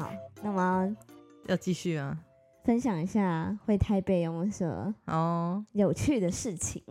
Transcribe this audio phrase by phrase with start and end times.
[0.00, 0.10] 好，
[0.42, 0.96] 那么
[1.44, 2.18] 要继续啊。
[2.64, 6.82] 分享一下回台北有没有什么哦，有趣的事情？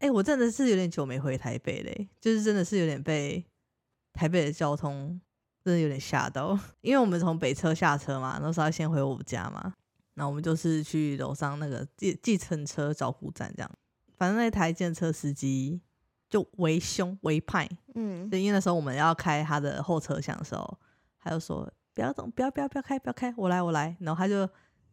[0.00, 3.44] 哎、我真的是有点久没回台北嘞，就是真的是有点被
[4.12, 5.20] 台北的交通
[5.64, 9.74] 真的有点吓到，因为我们从北车下车嘛，那时候要先回我们家嘛，
[10.14, 13.70] 然后我们就是去楼上那个计计程车招呼站这样，
[14.16, 15.80] 反正那台计程车司机
[16.28, 20.78] 就为凶为派，嗯，就，因为那时候我们要开他的后车厢的时候，
[21.20, 23.96] 他就说不要动，不要不要不要开，不要开，我来我来。
[24.00, 24.46] 然后他就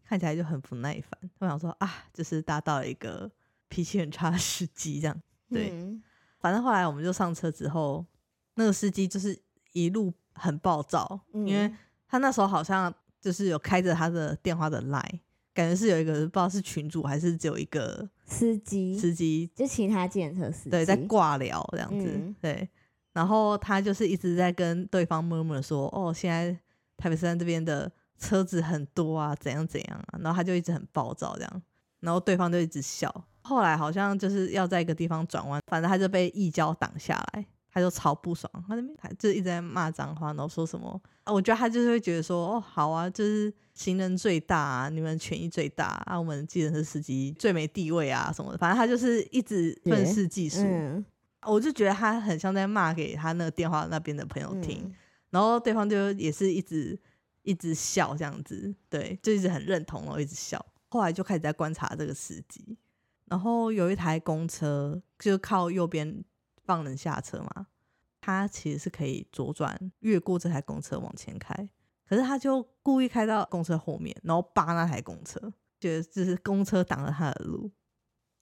[0.05, 3.29] 看起来就很不耐烦，我想说啊，就是搭到了一个
[3.67, 5.21] 脾气很差的司机这样。
[5.49, 6.01] 对嗯
[6.39, 8.05] 反正后来我们就上车之后，
[8.55, 9.37] 那个司机就是
[9.73, 11.69] 一路很暴躁，嗯因为
[12.07, 15.19] 他那时候好像就是有开着他的电话的 line，
[15.53, 22.69] 感觉是有一个不知道是群主还是只有一个司机司机就其他检测司机对，在挂聊这样子，嗯对。
[23.11, 26.59] 然后他就是一直在跟对方 murmur 说，哦，现在
[26.97, 30.19] 台北山这边的车子很多啊，怎样怎样啊。
[30.19, 31.61] 然后他就一直很暴躁这样，
[31.99, 33.13] 然后对方就一直笑。
[33.41, 41.33] 后来好像就是要在一个地方转弯，反正他就被一交挡下来，他就超不爽，他那边他就一直在骂脏话，然后说什么啊？
[41.33, 50.61] 我觉得他就是会觉得说，哦，好啊，就是行人最大啊，你们权益最大啊，我们计程车司机最没地位啊什么的，反正他就是一直愤世嫉俗。
[50.63, 51.05] 嗯
[51.45, 54.95] 我就觉得他很像在骂给他那个电话那边的朋友听，嗯
[55.33, 56.97] 然后对方就也是一直
[57.41, 60.63] 一直笑这样子，对，就一直很认同，然后一直笑。
[60.89, 62.77] 后来就开始在观察这个司机，
[63.25, 66.23] 然后有一台公车就靠右边
[66.63, 67.65] 放人下车嘛，
[68.21, 71.67] 他其实是可以左转越过这台公车往前开，
[72.07, 77.71] 可是他就故意开到公车后面，然后扒那台公车，觉得就是公车挡了他的路。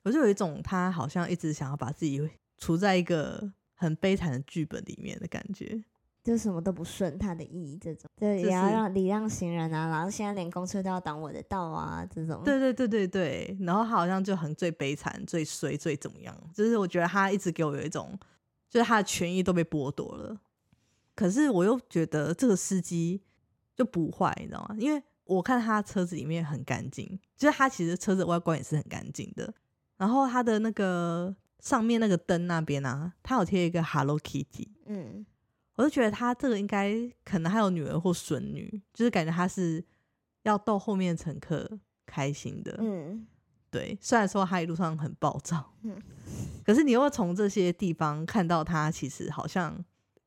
[0.03, 5.81] 我就有一种他好像一直想要把自己 处在一个很悲惨的剧本里面的感觉。
[6.23, 18.17] 就什么都不顺他的意，这种对就是也要让礼让行人啊，然后现在连公车都要挡我的道啊，这种对对对对对，然后他好像就很最悲惨、最衰、最怎么样，就是我觉得他一直给我有一种，
[18.69, 20.39] 就是他的权益都被剥夺了。
[21.15, 23.21] 可是我又觉得这个司机
[23.75, 24.75] 就不坏，你知道吗？
[24.79, 29.53] 因为我看他车子里面很干净，就是他其实车子外观也是很干净的。
[29.97, 35.25] 然后他的那个上面那个灯那边啊，他有贴一个 Hello Kitty，嗯
[35.75, 36.93] 我就觉得他这个应该
[37.23, 39.83] 可能还有女儿或孙女，就是感觉他是
[40.43, 42.75] 要逗后面的乘客开心的。
[42.79, 43.25] 嗯
[43.69, 45.97] 对，虽然说他一路上很暴躁，嗯
[46.65, 49.83] 可是你又会从这些地方看到他其实好像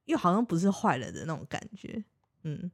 [0.06, 2.02] 又好像不是坏人的那种感觉。
[2.42, 2.70] 嗯，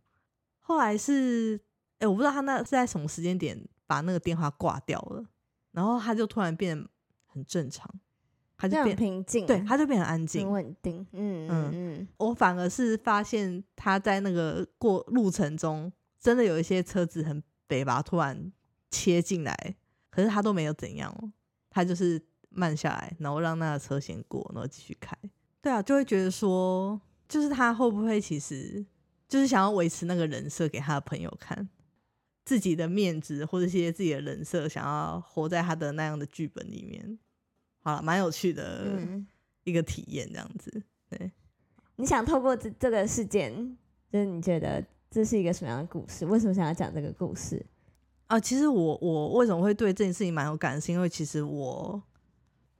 [0.61, 1.61] 后来是，
[1.99, 5.27] 哎、我不知道他那是在什么时间点把那个电话挂掉了，
[5.73, 6.89] 然后他就突然变
[7.27, 7.93] 很正常，
[8.61, 10.53] 他就变平静啊，对，他就变很安静很。
[10.53, 18.53] 稳定，嗯嗯嗯我反而是发现他在那个过路程中，真的有一些车子很北吧，突然
[18.91, 19.77] 切进来，
[20.11, 21.33] 可是他都没有怎样哦，
[21.71, 25.17] 他就是慢下来，然后让那个车先过，然后继续开。
[25.63, 28.85] 对啊，就会觉得说，就是他会不会其实
[29.27, 31.67] 就是想要维持那个人设给他的朋友看，
[32.45, 37.19] 自己的面子或者一些自己的人设，想要活在他的那样的剧本里面。
[37.81, 39.27] 好了，蛮有趣的嗯，
[39.65, 40.83] 一个体验，这样子。
[41.09, 41.31] 对。
[41.97, 43.53] 你想透过这这个事件，
[44.11, 46.25] 就是你觉得这是一个什么样的故事？
[46.25, 47.65] 为什么想要讲这个故事？
[48.27, 52.03] 啊，其实我我为什么会对这件事情蛮有感的，是因为其实我，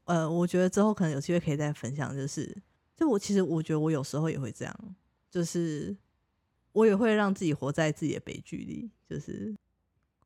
[0.05, 2.57] 呃，我觉得之后可能有机会可以再分享，就是，
[2.97, 4.97] 就我其实我觉得我有时候也会这样，
[5.31, 5.95] 就是
[6.73, 9.55] 我也会让自己活在自己的悲剧里，就是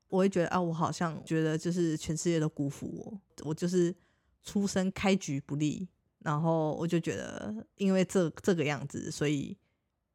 [0.09, 3.93] 我会觉得啊，我好像觉得就是全世界都辜负我，我就是
[4.45, 5.89] 出生开局不利，
[6.19, 9.57] 然后我就觉得因为这这个样子，所以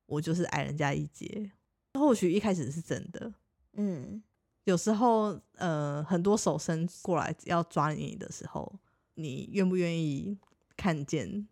[0.05, 1.51] 我就是矮人家一截。
[1.95, 3.33] 或许一开始是真的，
[3.73, 4.21] 嗯
[4.65, 8.71] 有时候，呃，很多手伸过来要抓你的时候，
[9.15, 10.37] 你愿不愿意
[10.77, 11.47] 看见？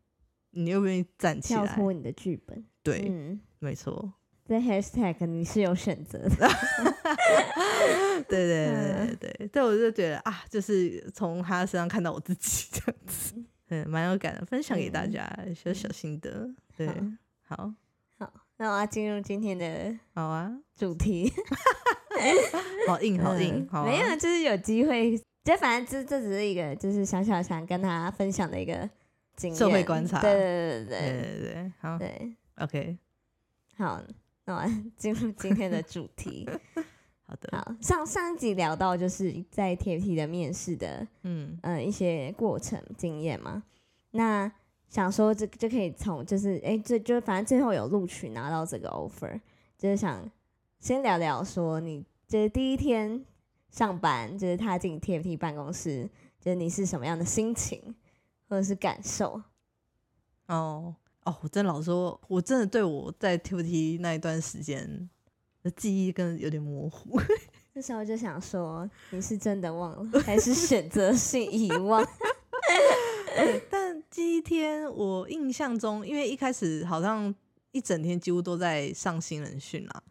[0.51, 1.65] 你愿不愿意站起来？
[1.65, 4.13] 跳脱你的剧本，对，嗯，没错，
[4.47, 6.47] 在 hashtag 你是有选择的，
[8.29, 9.17] 对对对嗯。
[9.19, 13.35] 对对，对，我就觉得啊，就是从他身上看到我自己 这样子，
[13.69, 16.49] 嗯，蛮有感的，分享给大家小小心得。
[16.75, 16.87] 对，
[17.47, 17.73] 好，
[18.17, 21.31] 好，那我要进入今天的好啊，主题，
[22.87, 28.89] 好硬，好硬嗯，好、啊，没有，就是有机会，就反正这这只是一个，就是小小想跟他分享的一个
[29.35, 30.21] 经验，社会观察。
[30.21, 31.39] 对对对对对。
[31.39, 32.97] 对对，好对对，，OK，
[33.77, 34.01] 好，
[34.47, 34.63] 那我
[34.95, 36.49] 进入今天的主题。
[37.27, 43.61] 好的，好，上上一集聊到就是在 TFT 的面试的嗯呃一些过程经验嘛，
[44.11, 44.49] 那
[44.87, 49.37] 想说这就可以从就是哎这就反正最后有录取拿到这个 offer，
[49.77, 50.23] 就是想
[50.79, 53.25] 先聊聊说你就是第一天
[53.71, 56.09] 上班，就是踏进 TFT 办公室，
[56.39, 57.93] 就是你是什么样的心情
[58.47, 59.41] 或者是感受？
[60.45, 60.95] 哦
[61.27, 65.09] 哦，我真老实说，我真的对我在 TFT 那一段时间
[65.61, 67.19] 的记忆跟有点模糊。
[67.73, 72.07] 那时候就想说，你是真的忘了，还是选择性遗忘？
[73.69, 77.35] 但第一天我印象中，因为一开始好像
[77.73, 80.03] 一整天几乎都在上新人训啦，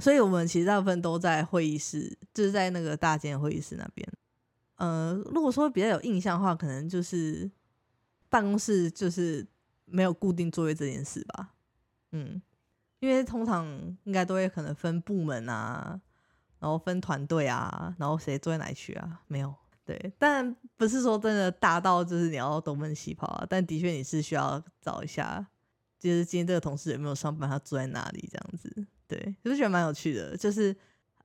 [0.00, 4.06] 所以我们其实大部分都在会议室，就是在那个大间会议室那边。
[4.78, 7.48] 呃，如果说比较有印象的话，可能就是
[8.28, 9.46] 办公室就是
[9.86, 11.54] 没有固定座位这件事吧。
[12.12, 12.40] 嗯，
[13.00, 13.66] 因为通常
[14.04, 15.98] 应该都会可能分部门啊，
[16.58, 19.22] 然后分团队啊，然后谁坐在哪区啊？
[19.26, 19.54] 没有。
[19.84, 25.46] 对，但不是说真的大到就是你要东奔西跑啊，但的确你是需要找一下，
[25.96, 28.86] 就是今天这个同事有没有上班，他坐在哪里这样子。
[29.06, 30.74] 对，就是觉得蛮有趣的，就是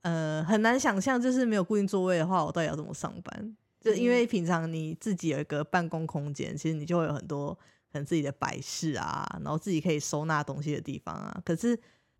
[0.01, 3.57] 呃很难想象，就是没有固定座位的话，我到底要怎么上班？
[3.79, 7.57] 就因为平常你自己有一个办公空间，其实你就会有很多
[7.91, 11.41] 可能自己的摆饰啊，然后自己可以收纳东西的地方啊。
[11.43, 11.77] 可是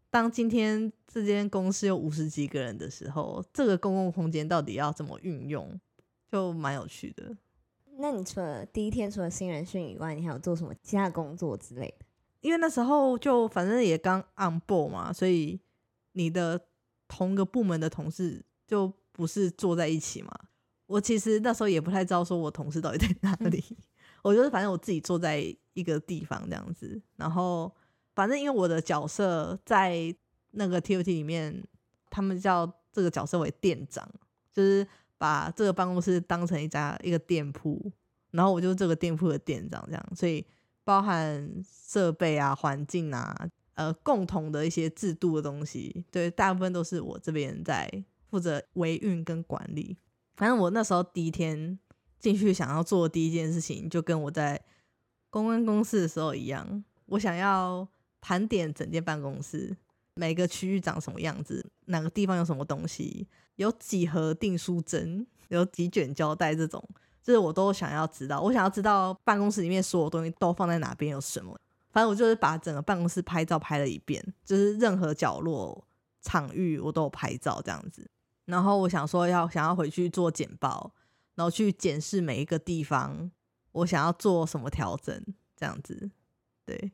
[0.09, 5.79] 当今天这间公司有五十几个人的时候，这个公共空间到底要怎么运用？
[6.31, 7.35] 就蛮有趣的。
[7.97, 12.05] 那你除了第一天除了新人训以外，你还有做什么其他工作之类的？
[12.39, 15.59] 因为那时候就反正也刚 on board 嘛，所以
[16.13, 16.59] 你的
[17.07, 20.31] 同个部门的同事就不是坐在一起嘛。
[20.87, 23.63] 我其实那时候也不太知道说我同事到底在哪里，
[24.23, 25.39] 我就是反正我自己坐在
[25.73, 27.01] 一个地方这样子。
[27.15, 27.73] 然后
[28.15, 30.15] 反正因为我的角色在
[30.51, 31.63] 那个 TOT 里面，
[32.09, 34.09] 他们叫这个角色为店长，
[34.51, 34.87] 就是。
[35.21, 37.91] 把这个办公室当成一家一个店铺，
[38.31, 40.43] 然后我就是这个店铺的店长这样，所以
[40.83, 47.87] 包含设备啊、环境啊、呃，共同的一些制度的东西，对，大部分都是我这边在
[48.31, 49.95] 负责维运跟管理。
[50.33, 51.77] 反正我那时候第一天
[52.21, 54.61] 进去，想要做的第一件事情，就跟我在
[55.29, 57.85] 公关公司的时候一样，我想要
[58.21, 59.75] 盘点整间办公室，
[60.13, 63.27] 每个区域长什么样子，哪个地方有什么东西。
[63.55, 66.83] 有几盒订书针，有几卷胶带，这种
[67.21, 68.39] 就是我都想要知道。
[68.41, 71.55] 我想要知道办公室里面所有东西都放在哪边，有什么。
[71.91, 75.85] 反正我就是把整个办公室拍照拍了一遍，就是任何角落、
[76.21, 78.09] 场域我都有拍照这样子。
[78.45, 80.91] 然后我想说要想要回去做简报，
[81.35, 83.31] 然后去检视每一个地方，
[83.71, 85.23] 我想要做什么调整
[85.55, 86.09] 这样子。
[86.65, 86.91] 对，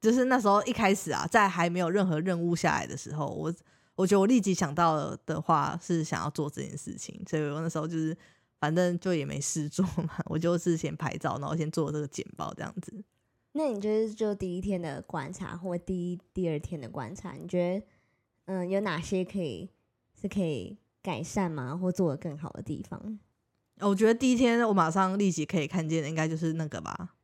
[0.00, 3.54] 就是那时候一开始啊，在还没有任何任务下来的时候，我。
[3.96, 8.14] 我觉得我立即想到的话是想要做这件事情，所以我那时候就是
[8.60, 13.02] 反正就也没事做嘛，我就是先拍照，然后先做这个简报这样子。
[13.52, 17.86] 那你觉得就第一天的观察或第一、第二天的观察，你觉得
[18.44, 19.70] 嗯有哪些可以
[20.20, 23.18] 是可以改善吗，或做的更好的地方？
[23.80, 27.14] 我觉得第一天我马上立即可以看见的，应该就是那个吧，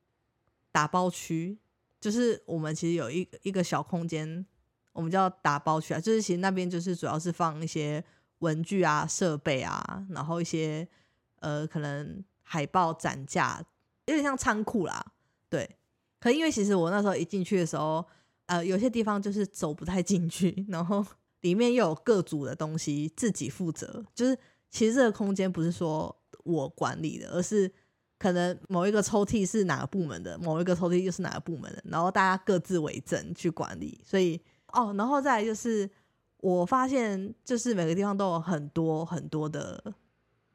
[0.71, 1.59] 打包区，
[2.01, 4.47] 就是我们其实有一一个小空间。
[4.95, 8.05] 我们叫打包区啊，就是其实那边就是主要是放一些
[8.41, 10.87] 文具啊、设备啊，然后一些
[11.41, 13.65] 呃可能海报展架，
[14.05, 15.03] 有点像仓库啦。
[15.49, 15.79] 对，
[16.21, 18.07] 可因为其实我那时候一进去的时候，
[18.45, 21.03] 呃，有些地方就是走不太进去，然后
[21.41, 24.39] 里面又有各组的东西自己负责，就是
[24.69, 27.71] 其实这个空间不是说我管理的，而是
[28.19, 34.41] 可能某一个抽屉是哪个部门的，某一个抽屉又是哪个部门的，然后大家各自为政去管理，所以。
[34.75, 35.87] 哦，然后再来就是，
[36.39, 39.93] 我发现就是每个地方都有很多很多的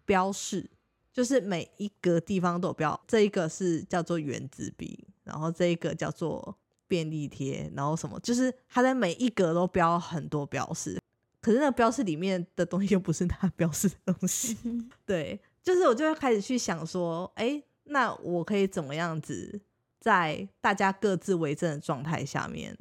[0.05, 0.67] 标示，
[1.13, 2.99] 就是每一个地方都有标。
[3.05, 10.99] 这一个是叫做圆珠笔，然后这一个叫做便利贴，然后什么，就是它在每一格都标很多标示。
[11.39, 14.57] 可是那个标示里面的东西又不是它标示的东西。
[15.05, 19.59] 对，就是我就会开始去想说，哎，那我可以怎么样子
[19.99, 22.73] 在大家各自为政的状态下面？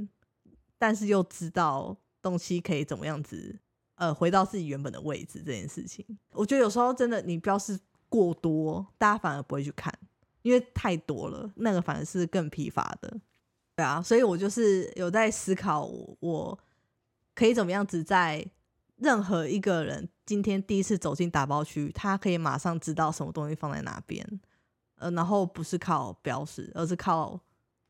[0.78, 3.58] 但是又知道东西可以怎么样子，
[3.96, 7.76] 呃，回到自己原本的位置这件事情，我觉得有时候真的你标示
[8.08, 9.92] 过多，大家反而不会去看，
[10.42, 13.12] 因为太多了，那个反而是更疲乏的。
[13.74, 15.90] 对啊，所以我就是有在思考，
[16.20, 16.56] 我
[17.34, 18.46] 可以怎么样子在
[18.94, 24.28] 任何一个人今天第一次走进打包区，他可以马上知道什么东西放在哪边，
[24.96, 27.40] 呃，然后不是靠标识，而是靠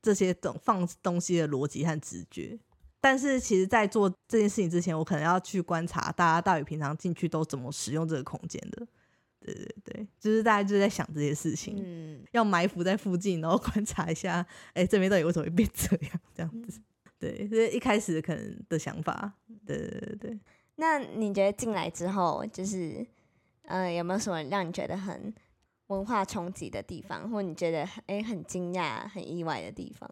[0.02, 2.58] 这些等放东西的逻辑和直觉。
[3.00, 8.86] 但是其实，在做这件事情之前，我可能要去观察大家到底平常进去都怎么使用这个空间的。
[9.38, 16.20] 对对对，就是大家就在想这些事情，嗯，要埋伏在附近，然后观察一下，哎，这边到底为什么会变这样？
[16.34, 16.80] 这样子，
[17.16, 19.32] 对，所以一开始可能的想法。
[19.64, 20.40] 对对对对，
[20.76, 23.06] 那你觉得进来之后，就是
[23.62, 25.34] 呃，有没有什么让你觉得很
[25.88, 30.10] 文化冲击的地方，或你觉得很哎很惊讶、很意外的地方？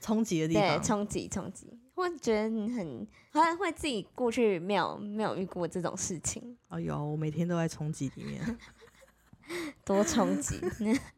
[0.00, 8.40] 冲击的地方对，方，冲击冲击，或觉得你很好像会自己过去没有没有遇过这种事情，哦有，我每天都在冲击里面。
[9.84, 10.60] 多冲击。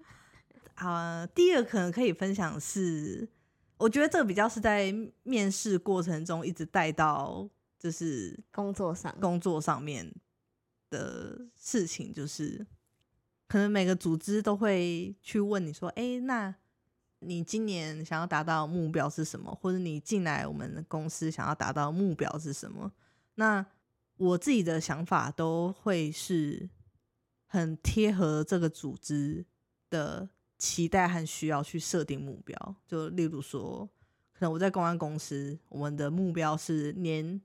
[0.75, 3.29] 啊、第一个可能可以分享是，
[3.77, 4.93] 我觉得这个比较是在
[5.23, 7.49] 面试过程中一直带到
[7.83, 10.15] 就是工作上，工作上面
[10.89, 12.65] 的事情，就是
[13.49, 16.55] 可能每个组织都会去问你说，哎、那
[17.19, 19.53] 你今年想要达到目标是什么？
[19.53, 22.93] 或者你进来我们的公司想要达到目标是什么？
[23.35, 23.67] 那
[24.17, 26.71] 我自己的想法都会是
[27.47, 29.45] 很贴合这个组织
[29.91, 32.77] 的期待和需要去设定目标。
[32.87, 33.89] 就例如说，
[34.33, 37.41] 可能我在公安公司，我们的目标是年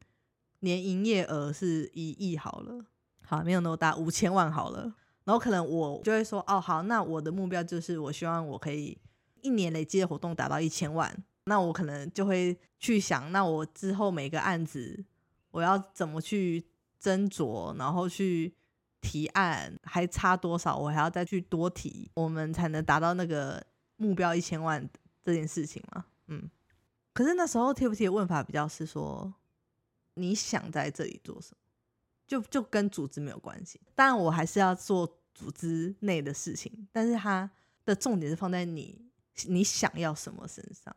[0.60, 2.86] 年营业额是一亿好了，
[3.24, 4.94] 好没有那么大，五千万好了。
[5.24, 8.98] 然后可能我就会说，哦好，那我的目标就是我希望我可以
[9.42, 11.16] 一年累积的活动达到一千万。
[11.44, 15.06] 那我可能就会去想，那我之后每个案子
[15.52, 16.66] 我要怎么去
[17.02, 18.54] 斟酌，然后去
[19.00, 24.90] 提案，还差多少，我还要再去多提，我们才能达到那个目标一千万
[25.24, 26.06] 这件事情嘛。
[26.28, 26.50] 嗯，
[27.14, 29.34] 可是那时候 TFT 的问法比较是说，
[30.18, 31.58] 你想在这里做什么，
[32.28, 33.80] 就就跟组织没有关系。
[33.96, 37.50] 当然，我还是要做组织内的事情，但是它
[37.86, 39.10] 的重点是放在你
[39.46, 40.96] 你想要什么身上。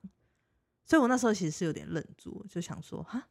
[0.84, 3.28] 所以我那时候其实是有点愣住，就想说，哈，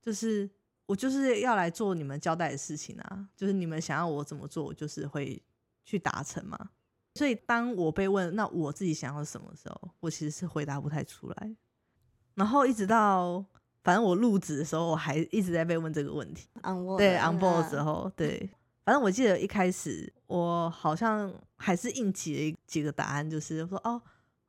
[0.00, 0.48] 就是
[0.86, 5.42] 我就是要来做你们交代的事情啊，就是你们想要我怎么做，我就是会
[5.84, 6.70] 去达成嘛。
[7.14, 11.56] 所以当我被问那我自己想要什么时候，我其实是回答不太出来。
[12.34, 13.44] 然后一直到
[13.86, 16.48] 反正我入职的时候，我还一直在被问这个问题。
[16.64, 18.50] on board 对嗯 on board 的时候，对，
[18.84, 24.02] 反正我记得一开始我好像还是应急几个答案，就是说哦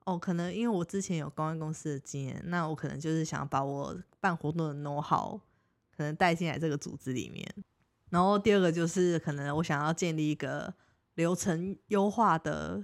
[0.05, 5.39] 哦，可能因为我之前有公关公司的经验，那我可能就是想把我办活动的 know how
[5.95, 7.47] 可能带进来这个组织里面。
[8.09, 10.73] 然后第二个就是可能我想要建立一个
[11.13, 12.83] 流程优化的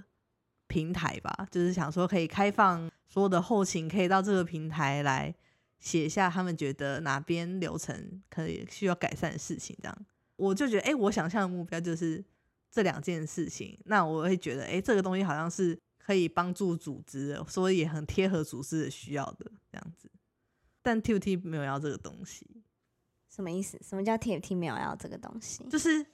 [0.68, 5.34] 平台吧，就是想说可以开放所有的后勤可以到这个平台来
[5.84, 12.24] 写下他们觉得哪边流程可以需要改善的事情，这样我就觉得，哎、我想象的目标就是
[12.70, 20.10] 这两件事情，那我会觉得，哎、这个东西好像是可以帮助组织的，所以也很贴合组织的需要的这样子。
[20.82, 22.64] 但 TUT 没有要这个东西，
[23.28, 23.78] 什么意思？
[23.82, 25.62] 什么叫 TFT 没有要这个东西？
[25.68, 26.06] 就是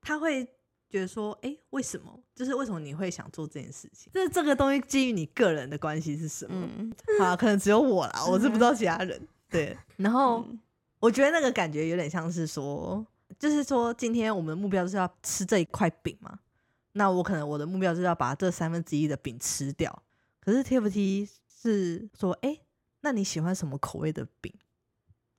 [0.00, 0.48] 他会
[0.90, 2.20] 觉得说，哎、为什么？
[2.34, 4.12] 就是为什么你会想做这件事情？
[4.12, 6.68] 就是这个东西基于你个人的关系是什么？
[6.76, 9.20] 嗯，好，可能只有我啦，我是不知道其他人。
[9.48, 10.60] 对， 然后嗯
[10.98, 13.06] 我觉得那个感觉有点像是说，
[13.38, 16.38] 就是说今天我们目标就是要吃这一块饼嘛，
[16.92, 20.02] 那我可能我的目标就是要把这三分之一的饼吃掉。
[20.40, 21.28] 可是 TFT
[21.62, 22.58] 是说，哎、
[23.00, 24.52] 那你喜欢什么口味的饼？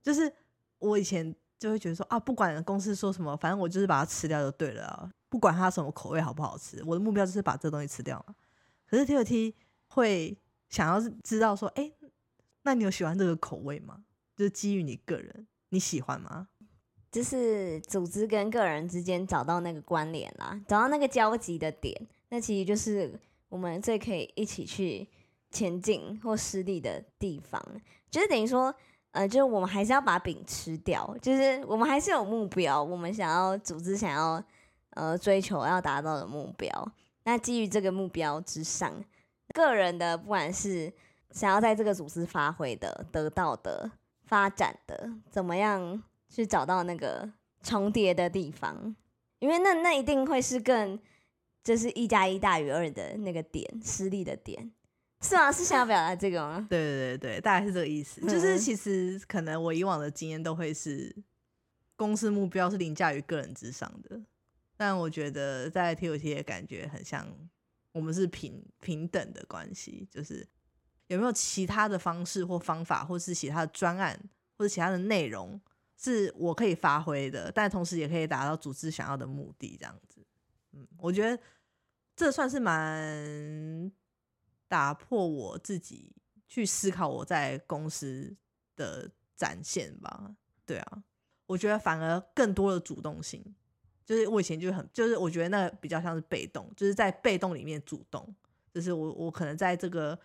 [0.02, 0.32] 就是
[0.80, 8.36] 我以前就会觉得说啊，不管公司说什么，反正我就是把它吃掉就对了啊，不管它什么口味好不好吃，我的目标就是把这东西吃掉嘛。
[8.86, 9.54] 可是 TFT
[9.88, 11.90] 会想要知道说，哎、
[12.64, 14.04] 那你有喜欢这个口味吗？
[14.36, 16.50] 就是基于你个人，你喜欢吗？
[17.10, 21.96] 就是组织跟个人之间找到那个关联啦，找到那个交集的点，
[22.28, 25.08] 那其实就是我们最可以一起去
[25.50, 27.66] 前进或失利的地方。
[28.10, 28.76] 就是等于说，
[29.12, 34.44] 呃，就是我们还是要把饼吃掉，就是我们还是有目标，我们想要组织想要
[34.92, 36.92] 呃追求要达到的目标。
[37.24, 39.04] 那基于这个目标之上，
[39.54, 40.92] 个人的不管是
[41.32, 43.92] 想要在这个组织发挥的、得到的、
[44.26, 47.30] 发展的，怎么样去找到那个
[47.62, 48.96] 重叠的地方？
[49.40, 51.00] 因为那那一定会是更
[51.64, 54.72] 就是一加一大于二的那个点，失利的点，
[55.22, 55.52] 是吗？
[55.52, 56.66] 是想要表达这个吗？
[56.70, 58.20] 对对对对，大概是这个意思。
[58.22, 61.16] 就是嗯其实可能我以往的经验都会是
[61.96, 64.20] 公司目标是凌驾于个人之上的，
[64.82, 67.28] 但我觉得在 TOT 的感觉很像
[67.92, 70.44] 我们是平平等的关系，就是
[71.06, 74.20] 有没有其他的方式或方法，或是其他的专案
[74.58, 75.62] 或者其他的内容
[75.96, 80.26] 是我可以发挥的，但同时也可以达到组织想要的目的，这样子。
[80.72, 81.40] 嗯，我觉得
[82.16, 83.92] 这算是蛮
[84.68, 86.12] 打破我自己
[86.48, 88.36] 去思考我在公司
[88.76, 90.36] 的展现吧。
[90.66, 91.04] 对啊，
[91.46, 93.54] 我觉得反而更多的主动性，
[94.12, 98.28] 就是我以前就很，就是我觉得那比较像是被动，就是在被动里面主动，
[98.74, 100.20] 就是我我可能在这个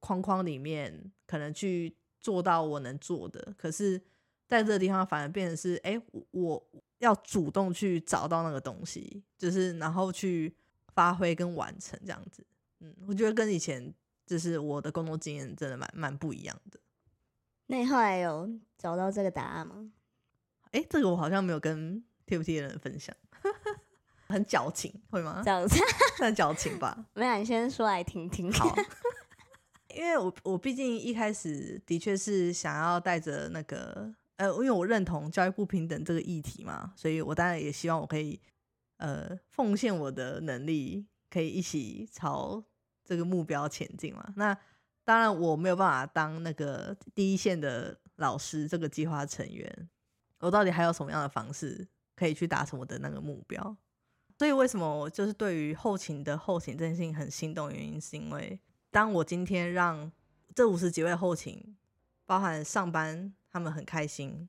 [0.00, 4.02] 框框里面可能去做到我能做的，可是
[4.48, 10.52] 在这个地方反而变成是，哎、我我要主动去找到那个东西，就是然后去
[10.92, 12.44] 发挥跟完成这样子。
[12.80, 13.94] 嗯，我觉得跟以前
[14.26, 16.80] 就是我的工作经验真的蛮蛮不一样的。
[17.66, 19.92] 那你后来有找到这个答案吗？
[20.72, 23.14] 哎、这个我好像没有跟 TFT 的人分享，
[24.28, 25.50] 很矫情，会吗这？
[25.50, 25.76] 样子，
[26.16, 27.06] 算矫情吧。
[27.14, 28.50] 没有，你先说来听听。
[28.52, 28.72] 好，
[29.94, 38.40] 因为我我毕竟一开始的确是想要带着那个呃，因为我认同教育不平等这个议题嘛，所以我当然也希望我可以
[38.98, 42.62] 呃奉献我的能力，可以一起朝
[43.04, 44.32] 这个目标前进嘛。
[44.36, 44.56] 那
[45.04, 49.88] 当然我没有办法当那个第一线的老师，这个计划成员，
[50.38, 51.88] 我到底还有什么样的方式
[52.20, 53.74] 可以去达成我的那个目标？
[54.38, 57.72] 所以为什么我就是对于后勤的后勤这件事情很心动？
[57.72, 58.60] 原因是因为
[58.90, 60.12] 当我今天让
[60.54, 61.74] 这五十几位后勤，
[62.26, 64.46] 包含上班他们很开心，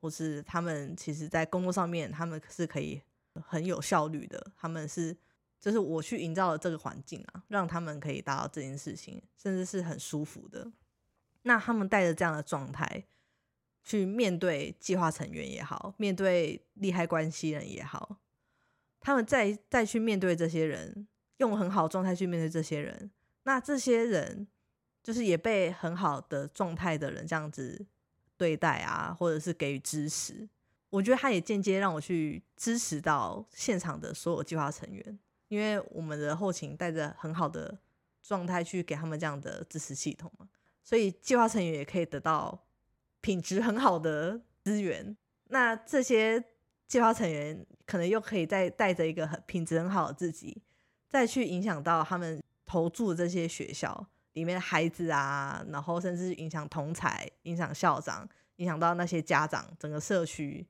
[0.00, 3.02] 或是他们其实在工作上面他们是可以
[3.34, 5.14] 很有效率的，他们是
[5.60, 10.72] 就是我去营造了这个环境啊，让他们可以达到这件事情，甚至是很舒服的。
[11.42, 13.04] 那他们带着这样的状态
[13.82, 18.18] 去面对计划成员也好，面对利害关系人也好，
[19.00, 21.06] 他们再再去面对这些人，
[21.38, 23.10] 用很好的状态去面对这些人，
[23.42, 24.46] 那这些人
[25.02, 27.84] 就是也被很好的状态的人这样子
[28.36, 30.48] 对待啊，或者是给予支持。
[30.90, 37.78] 我觉得他也间接让我去支持到现场的所有计划成员，因为我们的后勤带着很好的
[38.22, 40.46] 状态去给他们这样的支持系统嘛，
[40.84, 42.62] 所以计划成员也可以得到
[43.22, 45.16] 品质很好的资源。
[45.44, 46.44] 那这些
[46.86, 50.62] 计划成员可能又可以再带着一个很品质很好的自己，
[51.08, 60.66] 再去影响到他们投注这些学校里面的孩子啊，然后甚至影响同才、影响校长、影响到那些家长，整个社区，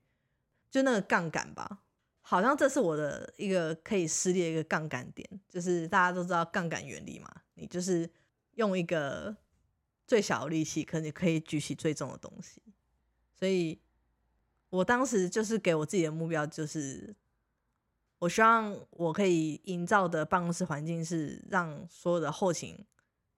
[0.69, 1.79] 就那个杠杆吧。
[2.25, 8.09] 好像这是我的一个可以施力的一个杠杆点，就是大家都知道杠杆原理嘛，你就是
[8.55, 9.35] 用一个
[10.05, 12.61] 最小的力气，可你可以举起最重的东西。
[13.37, 13.79] 所以
[14.69, 17.15] 我当时就是给我自己的目标，就是
[18.19, 22.85] 我希望我可以营造的办公室环境是让所有的后勤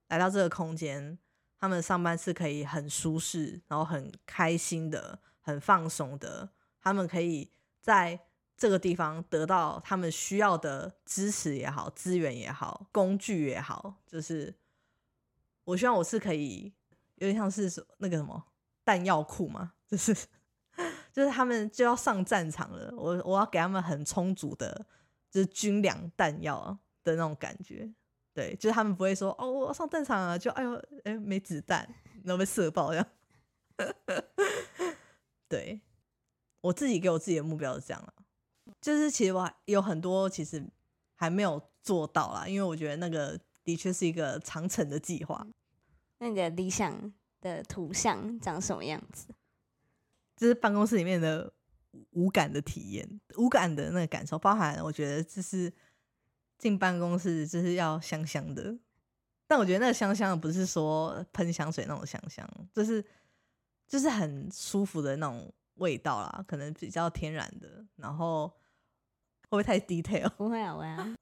[0.08, 1.18] 来到这个空间，
[1.58, 6.48] 他们上班是可以很舒适，然后很开心的、很放松的，
[6.80, 7.50] 他们可以
[7.80, 8.20] 在
[8.56, 14.54] 这个地方得到他们需要的支持也好、资源也好、工具也好，就是
[15.66, 16.72] 我希望我是可以
[17.16, 18.42] 有点像是说那个什么
[18.84, 20.14] 弹药库嘛， 就是
[21.12, 24.86] 就是他们就要上战场了，我我要给他们很充足的，
[25.30, 27.92] 就是军粮弹药的那种感觉。
[28.32, 31.88] 对，就是他们不会说哦，我要上战场了，就哎呦哎没子弹，
[32.22, 33.06] 然后被射爆这样。
[35.48, 35.80] 对，
[36.60, 38.12] 我自己给我自己的目标是这样了，
[38.80, 40.64] 就是其实我有很多其实
[41.14, 45.44] 还没有做到啦，因为我觉得那个的确是一个长程的计划。
[46.18, 49.26] 那你的理想的图像长什么样子？
[50.36, 51.52] 就是办公室里面的
[52.12, 55.72] 无感的体验，无感的那个感受，包含我觉得就是
[56.56, 58.78] 进办公室就是要香香的，
[59.46, 63.04] 但我觉得那个香香不是说喷香水那种香香，就是
[63.88, 68.48] 就是很舒服的那种味道啦，可能比较天然的，然后
[69.48, 70.28] 会不会太 detail？
[70.36, 71.14] 不会啊，不会啊。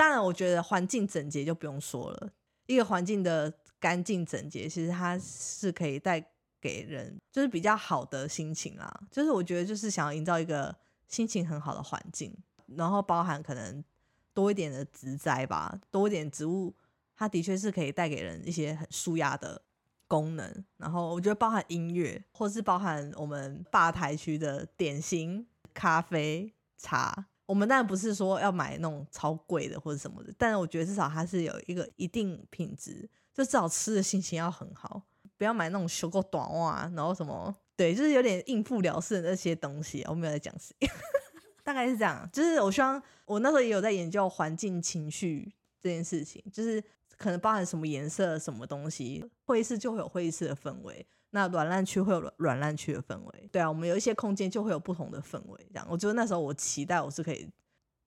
[0.00, 2.32] 当然，我觉得环境整洁就不用说了，
[2.64, 6.18] 一个环境的干净整洁，其实它是可以带
[6.58, 8.90] 给人就是比较好的心情啦。
[9.10, 10.74] 就是我觉得就是想要营造一个
[11.06, 12.34] 心情很好的环境，
[12.76, 13.84] 然后包含可能
[14.32, 16.74] 多一点的植栽吧，多一点植物，
[17.14, 19.60] 它的确是可以带给人一些很舒压的
[20.08, 20.64] 功能。
[20.78, 27.26] 然后我觉得包含音乐，或是包含我们吧台区的点心、咖啡、茶。
[27.50, 35.02] 我们当然不是说要买那种超贵的或者什么的，但是我觉得至少它是有一个一定品质，就至少吃的心情要很好，
[35.36, 40.04] 不要买那种修够短袜，然后什么对，就是有点应付了事的那些东西。
[40.06, 40.76] 我没有在讲谁，
[41.64, 42.30] 大概是这样。
[42.32, 46.80] 就是我希望我那时候也有在研究环境情绪这件事情，就是
[47.18, 51.04] 可能包含什么颜色、什么东西，会议室就会有会议室的氛围。
[51.30, 55.86] 那软烂区会有软软烂区的氛围，对啊，我们有一些空间就会有不同的氛围，这样。
[55.88, 57.48] 我觉得那时候我期待我是可以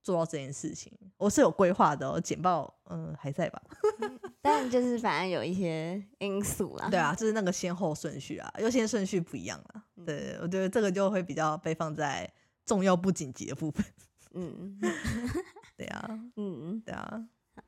[0.02, 2.20] 做到这件事情，我是有规划的、哦。
[2.20, 3.62] 简报，嗯，还在吧？
[4.42, 6.90] 但就是反正有一些因素啦。
[6.90, 9.84] 对啊，就是那个先后顺序啊，优先顺序不一样了。
[10.06, 12.30] 对，我觉得这个就会比较被放在
[12.66, 13.86] 重要不紧急的部分。
[14.36, 14.78] 嗯
[15.78, 17.26] 对啊，嗯，对啊，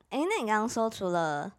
[0.09, 1.53] 哎、那你刚刚说除了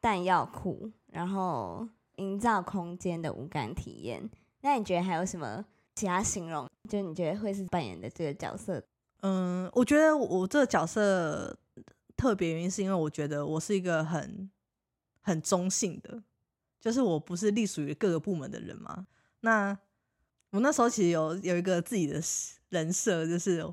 [0.00, 4.28] 弹药库，然后营造空间的无感体验，
[4.60, 6.68] 那你觉得还有什么其他形容？
[6.88, 8.82] 就你觉得会是扮演的这个角色？
[9.20, 11.56] 嗯，我觉得我这个角色
[12.16, 14.50] 特别原因是因为我觉得我是一个很
[15.20, 16.22] 很中性的，
[16.80, 19.06] 就是我不是隶属于各个部门的人嘛。
[19.40, 19.76] 那
[20.50, 22.20] 我那时候其实有有一个自己的
[22.68, 23.64] 人设，就是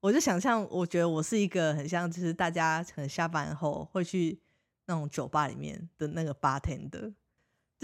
[0.00, 4.40] 我就想象，我觉得我是一个很像，就是大家可能下班后会去
[4.86, 7.12] 那种酒吧里面的那个 bartender，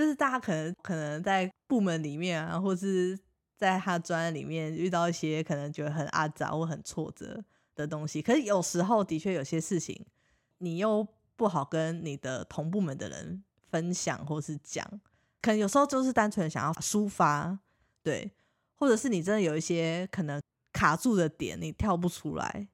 [0.01, 3.19] 就是大家可能可能在部门里面啊，或是。
[3.61, 10.03] 在他专里面遇到一些可能觉得很阿杂或很挫折的东西，可是有时候的确有些事情，
[10.57, 14.83] 你又不好跟你的同部门的人分享或是讲，
[15.43, 17.59] 可能有时候就是单纯想要抒发，
[18.03, 18.33] 对，
[18.77, 20.41] 或者是你真的有一些可能
[20.73, 22.67] 卡住的点，你跳不出来。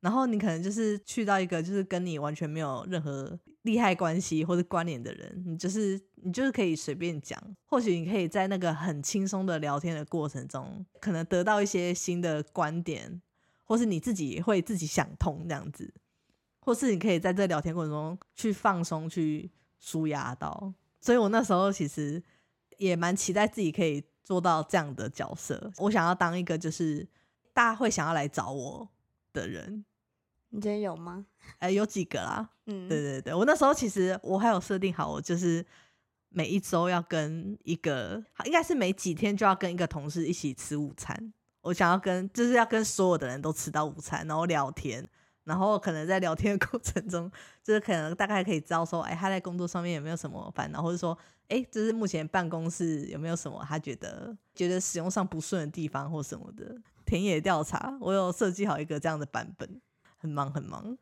[0.00, 13.22] 然后你可能就是去到一个就是跟你完全没有任何利害关系或者关联的人，你就是你就是可以随便讲，或许你可以在那个很轻松的聊天的过程中，可能得到一些新的观点，
[13.62, 15.94] 或是你自己会自己想通这样子，
[16.58, 20.74] 或是你可以在这聊天过程中去放松、去舒压到。
[21.00, 22.22] 所以我那时候其实
[22.78, 27.06] 也蛮期待自己可以做到这样的角色，我想要当一个就是
[27.54, 28.88] 大家会想要来找我。
[29.36, 29.84] 的人，
[30.48, 31.26] 你觉得有吗？
[31.58, 32.48] 哎，有几个啦。
[32.64, 35.62] 嗯，对对对，我那时候其实我还有设定好，我就是
[36.36, 41.32] 每一周要跟一个，应该是每几天就要跟一个同事一起吃午餐。
[41.62, 45.02] 我想要跟，就是要跟所有的人都吃到午餐，然后聊天，
[45.44, 47.32] 然后可能在聊天的过程中，
[47.64, 51.16] 就是可能大概可以知道说，哎，他在工作上面有没有什么烦恼，或者说，
[51.48, 56.76] 哎，就是目前办公室有没有什么他觉得觉得使用上不顺的地方或什么的。
[57.06, 59.80] 田野调查，我有设计好一个这样的版本，
[60.18, 60.98] 很忙很忙，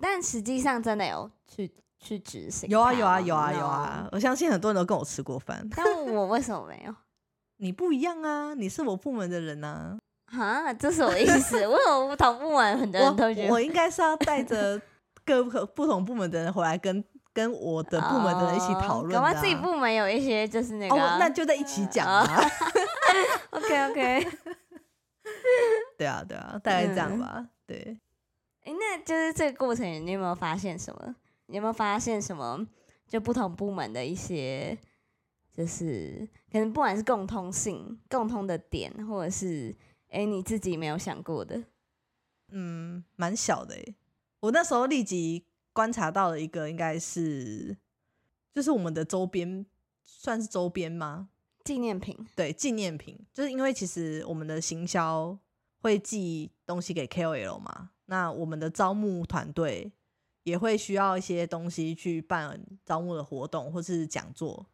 [0.00, 2.68] 但实际上真的有去去执行。
[2.68, 4.08] 有啊有啊有啊有啊！
[4.12, 6.94] 我相信很多人都跟我吃过饭，但我为什么没有？
[7.58, 9.98] 你不一样啊，你是我部门的人呐。
[10.32, 11.56] 啊，这是我的意思。
[11.66, 14.80] 为什么不同部门很多人都觉得我应该是要带着
[15.26, 19.12] 各不同部门的人回来，跟跟我的部门的人一起讨论。
[19.20, 22.24] 搞不自己部门有一些就是那个，那就在一起讲啊。
[23.50, 24.28] OK OK。
[25.98, 27.46] 对啊，对啊，大概这样吧。
[27.66, 27.96] 对，
[28.64, 31.14] 哎，那就是这个过程，你有没有发现什么？
[31.50, 32.66] 你有没有发现什么？
[33.06, 34.78] 就不同部门的一些，
[35.52, 39.74] 就是可能不管是共通性、共通的点，或者是
[40.10, 41.64] 哎你自己没有想过的。
[42.50, 43.94] 嗯，蛮小的哎。
[44.38, 47.76] 我那时候立即观察到了一个，应该是
[48.54, 49.66] 就是我们的周边，
[50.04, 51.30] 算是周边吗？
[51.64, 55.36] 纪念品，对纪念品，就是因为其实我们的行销
[55.80, 59.92] 会寄东西给 KOL 嘛，那我们的招募团队
[60.42, 64.66] 也会需要一些东西去办招募的活动或是讲座，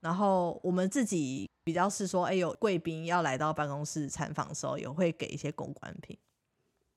[0.00, 6.16] 然后我们自己比较是说，哎，有贵宾要来到办公室参访的时候，也会给一些公关品。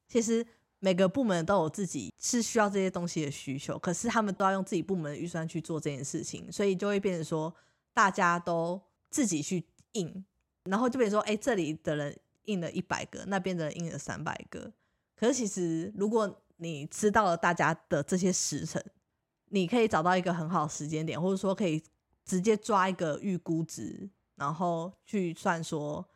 [0.07, 0.45] 其实
[0.79, 7.53] 每个部门都有自己是需要这些东西的需求，可是他们都要用自己部门的预算去做这件事情，所以就会变成说
[7.93, 8.81] 大家都。
[9.11, 10.23] 自己去印，
[10.63, 14.71] 然后就变成说，哎，这里的人印了一百个，那边的人印了三百个。
[15.17, 18.83] 可是其实，如果你知道了大家的这些时辰，
[19.47, 21.83] 你可以找到一个很好的时间点，或者说可以
[22.23, 26.07] 直接抓一个预估值，然后去算说，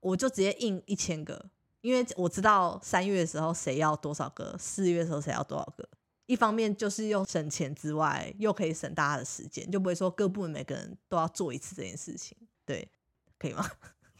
[0.00, 1.50] 我就直接印一千个，
[1.82, 5.88] 因为我知道三月的时候谁要多少个，四月的时候谁要多少个。
[6.26, 12.36] 一方面就是又省钱之外，又可以省大家的时间，就不会说各部门每个人都要做一次这件事情。
[12.64, 12.90] 对，
[13.38, 13.64] 可以吗？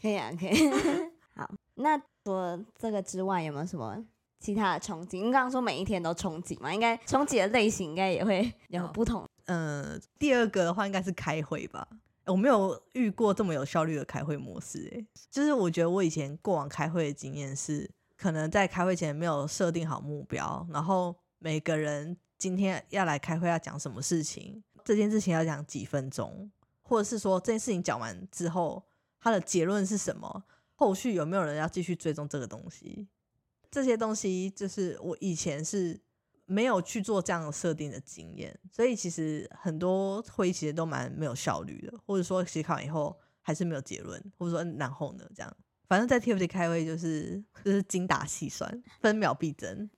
[0.01, 0.53] 可以啊，可以。
[1.35, 4.01] 好，那除了这个之外，有没有什么
[4.39, 5.17] 其他的憧憬？
[5.17, 9.25] 你刚刚说每一天都憧憬嘛，应该憧憬的类型应该也会有不同。
[9.45, 11.87] 嗯，第二个的话应该是开会吧。
[12.25, 21.15] 我没有遇过这么有效率的开会模式，哎，就是我觉得我以前过往开会的经验是，可能在开会前没有设定好目标，然后。
[21.39, 24.63] 每个人今天要来开会要讲什么事情？
[24.83, 26.49] 这件事情要讲几分钟，
[26.81, 28.83] 或者是说这件事情讲完之后，
[29.21, 30.45] 它的结论是什么？
[30.73, 33.07] 后续有没有人要继续追踪这个东西？
[33.69, 35.99] 这些东西就是我以前是
[36.45, 49.89] 没有去做这样设定的经验，所以其实很多会议其实都蛮没有效率的，或者说写考以后还是没有结论，或者说然后呢这样，反正在 TFT 开会就是就是精打细算，分秒必争。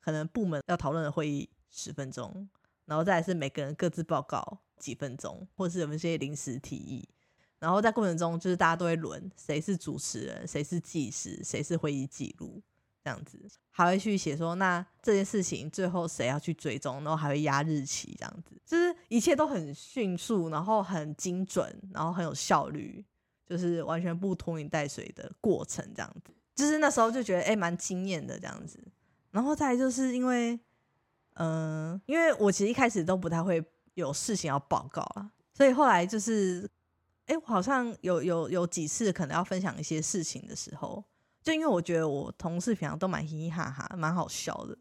[0.00, 2.48] 可能部门要讨论的会议十分钟，
[2.84, 7.08] 然后再是每个人各自报告几分钟，或者是有一些临时提议，
[7.58, 12.62] 然后在过程中就是大家都会轮谁是主持人，谁是计时，谁是会议记录
[13.06, 13.38] 这样子，
[13.70, 23.04] 还会去写说那这件事情最后谁要去追踪，然后还会压日期这样子，就是一切都很迅速，然后很精准，然后很有效率，
[23.46, 26.34] 就是完全不拖泥带水的过程，这样子。
[26.56, 28.82] 就是那时候就觉得哎，蛮惊艳的这样子。
[29.30, 30.58] 然后再就是因为，
[31.34, 33.64] 嗯，因为我其实一开始都不太会
[33.94, 36.68] 有事情要报告啊，所以后来就是，
[37.26, 41.04] 哎，我好像有有有几次可能要分享一些事情的时候，
[41.46, 44.76] 就因为我觉得我同事平常都蛮嘻嘻哈哈，蛮好笑的。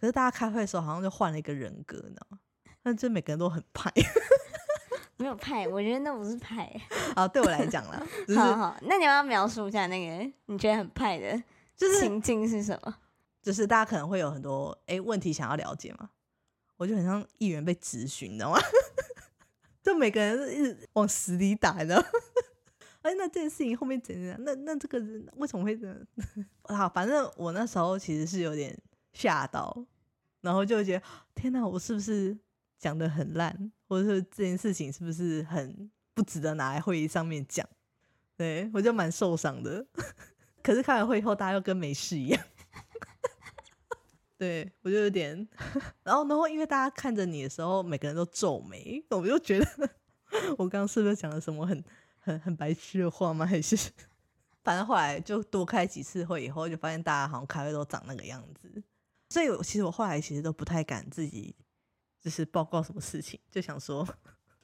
[0.00, 2.38] 可是大家开会的时候好像就换了一个人格呢，
[2.82, 3.88] 那这每个人都很派。
[5.16, 6.68] 没有派，我觉得那不是派。
[7.14, 8.04] 好，对我来讲了。
[8.34, 11.40] 好好，那你要不要描述一下那个你觉得很派的，
[11.76, 12.96] 就是情境是什么？
[13.40, 16.10] 就是大家可能会有很多哎问题想要了解嘛，
[16.78, 18.58] 我就很像议员被质询，你知道吗？
[19.84, 22.04] 就每个人一直往死里打，你知道？
[23.02, 24.36] 哎，那这件事情后面怎样？
[24.44, 25.96] 那那这个人为什么会这样？
[26.64, 28.76] 好，反正我那时候其实是有点
[29.12, 29.84] 吓到，
[30.40, 32.36] 然后就觉得天哪，我是不是
[32.78, 37.68] 讲的很烂，或者说这件事情是不是很不值得拿来会议上面讲？
[38.36, 39.86] 对我就蛮受伤的。
[40.62, 42.40] 可是开完会以后，大家又跟没事一样。
[44.38, 45.36] 对我就有点，
[46.02, 49.66] 然后然后因为大家看着你的时候，每个人都皱眉，我就觉得
[50.58, 51.84] 我刚刚是不是讲了什么很
[52.22, 53.44] 很很白痴的话吗？
[53.44, 53.76] 还是
[54.64, 58.82] 反正后来就多开几次会以后，就发现大家好像开会都长那个样子，
[59.28, 61.54] 所以其实我后来其实都不太敢自己
[62.20, 64.08] 就是报告什么事情，就想说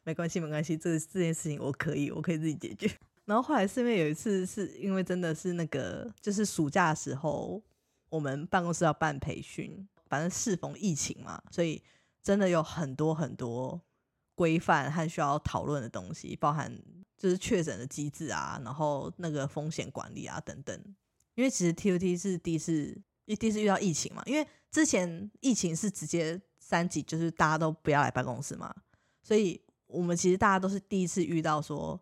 [0.04, 2.90] 没关系没关系，这这件事情我可以我可以自己解决。
[3.24, 7.62] 然后后来是因为有一次是因为真的是那个就是暑假的时候。
[8.10, 11.82] 我们办公室要办培训，反正适逢疫情嘛，所以
[12.22, 13.78] 真的有很多很多
[14.38, 16.72] 规范和需要讨论的东西，包含
[17.16, 20.80] 就是确诊的机制啊，然后那个风险管理啊等等。
[21.34, 22.96] 因为其实 T O T 是第一次，
[23.26, 28.72] 第一次遇到疫情嘛，因为之前疫情是直接三级，就是大家都不要来办公室嘛，
[29.20, 32.00] 所以我们其实大家都是第一次遇到说，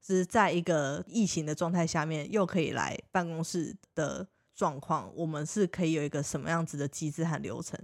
[0.00, 4.28] 是在一个疫情的状态下面又可以来办公室的。
[4.54, 7.76] 状况，我们是可以有一个什么样子的机制和流程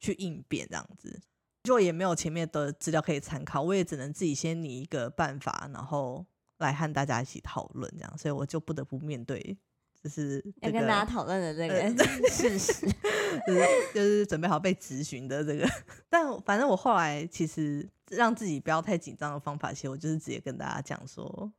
[0.00, 1.22] 去应变，这样子
[1.62, 6.24] 就也没有前面的资料可以参考，我也只能自己先拟一个办法，然后
[6.58, 9.56] 来和大家一起讨论，这样，所以我就不得不面对，
[10.02, 12.86] 就是要跟大家讨论的这个 事实，
[13.46, 15.68] 就是就是准备好被质询的这个。
[16.08, 21.52] 但反正我后来其实让自己不要太紧张的方法，其实我就是直接跟大家讲说，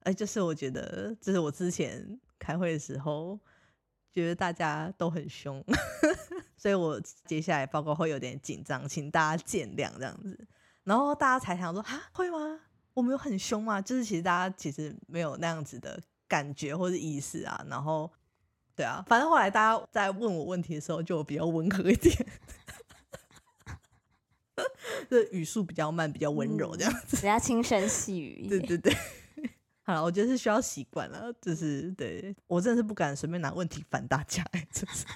[0.00, 3.38] 哎，就是我觉得，就是我之前开会的时候。
[4.12, 5.64] 觉得大家都很凶，
[6.60, 10.46] 所以我接下来报告会有点紧张，请大家见谅这样子。
[10.84, 12.60] 然后大家才想说啊，会吗？
[12.92, 13.80] 我们有很凶吗？
[13.80, 17.64] 就是其实大家其实没有那样子的感觉或者意思啊。
[17.70, 18.12] 然后
[18.76, 22.14] 对啊，反正后来大家在问我问题的时候，就比较温和一点，
[25.10, 28.46] 就语速比较慢，比较温柔这样子，比较轻声细语。
[28.48, 28.94] 对对对。
[29.80, 35.06] 好了，我觉得是需要习惯了，就是对我真的是不敢随便拿问题烦大家，真是。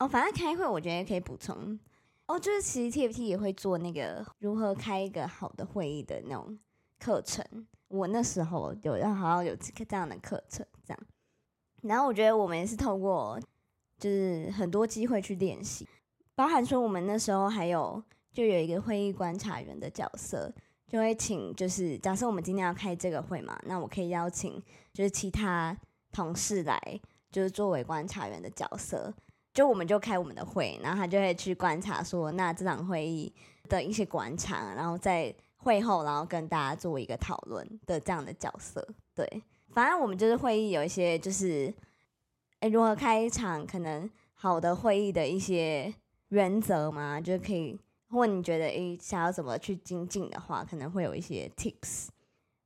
[0.00, 1.78] 哦，反正开会我觉得可以补充
[2.26, 6.58] 哦，就是其实 TFT 也会做那个如何开一个好的会议的那种
[6.98, 7.44] 课程。
[7.88, 11.00] 我那时候有要好像有这样的课程，这样。
[11.82, 13.38] 然后我觉得我们也是透过
[13.98, 15.86] 就是很多机会去练习，
[16.34, 20.52] 包含说我们那时候还有就有一个会议观察员的角色。
[20.86, 24.60] 就会请，就是假设我们今天要开这个会嘛，那我可以邀请
[24.92, 25.76] 就是其他
[26.10, 29.14] 同事来，就是作为观察员的角色，
[29.52, 33.32] 就我们就开我们的会，然后他就会去观察说，那这场会议
[33.68, 38.86] 的一些观察，然后在会后，然后跟大家做一个讨论的这样的角色。
[39.14, 41.72] 对，反正我们就是会议有一些就是，
[42.60, 45.92] 哎，如何开一场可能好的会议的一些
[46.28, 47.78] 原则嘛，就是可以。
[48.12, 52.08] 或你觉得诶，想要怎么去精进的话，可能会有一些 tips，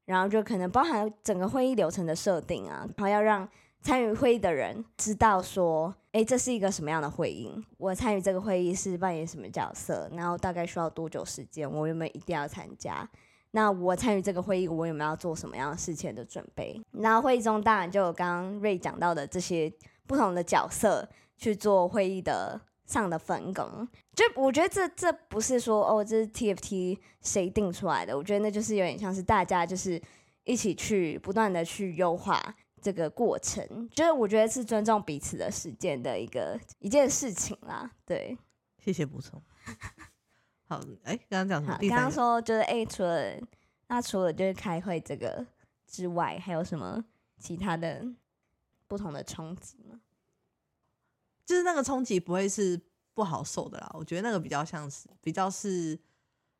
[0.06, 3.46] 然后就可能包含整个会议流程的设定啊，然后要让
[3.84, 13.06] 参与会议的人知道说，诶，这是一个什么样的会议，我参与这个会议是扮演什么角色，然后大概需要多久时间，我有没有一定要参加？
[13.50, 16.80] 那我参与这个会议，我有没有要做什么样的事前的准备？
[16.92, 19.70] 然后会议中当然就有刚刚瑞讲到的这些
[20.06, 22.60] 不同的角色去做会议的。
[22.86, 28.14] 上的分工，就我觉得这这不是说哦，这是 TFT 谁定出来的？
[28.14, 29.98] 我觉得那就是有点像是大家就是
[30.44, 32.38] 一起去不断的去优化
[32.84, 37.90] 这个过程，就是我觉得是尊重彼此的时间的一个一件事情啦。
[38.04, 38.36] 对，
[38.78, 39.42] 谢谢补充。
[40.68, 41.78] 好，哎，刚刚讲什么？
[41.88, 43.40] 刚刚说就是哎，除了
[43.86, 45.46] 那除了就是开会这个
[45.86, 47.02] 之外，还有什么
[47.38, 48.04] 其他的
[48.86, 49.98] 不同的冲击吗？
[51.46, 52.78] 就是那个冲击不会是
[53.14, 55.98] 不好受的啦，我觉得那个比较像是比较是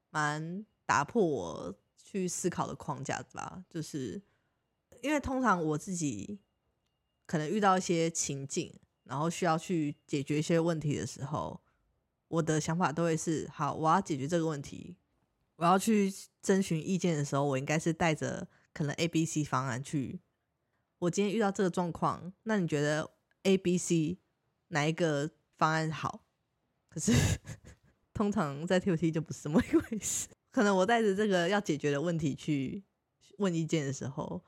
[0.09, 3.63] 蛮打破我去思考的框架吧。
[3.69, 4.23] 就是
[5.05, 6.41] 因为通常我自己
[7.27, 11.61] 可能遇到一些情境，然后需要去解决一些问题的时候，
[12.29, 14.97] 我的想法都会是：好，我要解决这个问题，
[15.57, 20.21] 我要去征询意见的时候，我应该是带着可能 A、B、C 方案去。
[21.01, 23.11] 我今天遇到这个状况，那你觉得
[23.43, 24.17] A、B、C
[24.69, 26.25] 哪一个方案好？
[26.89, 27.13] 可是
[28.15, 30.29] 通常在 TOT 就不是这么一回事。
[30.51, 32.83] 可能我带着这个要解决的问题去
[33.37, 34.43] 问意见的时候，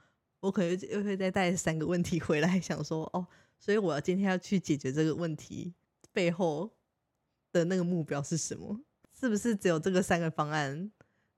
[0.46, 3.26] 我可能又会再带三个问题回来，想说哦，
[3.58, 5.74] 所以我要今天要去解决这个问题
[6.12, 6.70] 背后
[7.50, 8.80] 的那个目标是什么？
[9.18, 10.90] 是不是只有这个三个方案